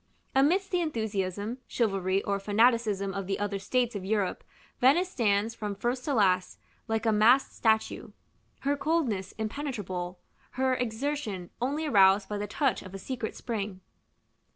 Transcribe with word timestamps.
Amidst 0.33 0.71
the 0.71 0.81
enthusiasm, 0.81 1.59
chivalry, 1.67 2.23
or 2.23 2.39
fanaticism 2.39 3.13
of 3.13 3.27
the 3.27 3.37
other 3.37 3.59
states 3.59 3.95
of 3.95 4.03
Europe, 4.03 4.43
Venice 4.79 5.11
stands, 5.11 5.53
from 5.53 5.75
first 5.75 6.03
to 6.05 6.15
last, 6.15 6.57
like 6.87 7.05
a 7.05 7.11
masked 7.11 7.53
statue; 7.53 8.09
her 8.61 8.75
coldness 8.75 9.33
impenetrable, 9.33 10.17
her 10.57 10.73
exertion 10.73 11.51
only 11.61 11.85
aroused 11.85 12.27
by 12.27 12.39
the 12.39 12.47
touch 12.47 12.81
of 12.81 12.95
a 12.95 12.97
secret 12.97 13.35
spring. 13.35 13.81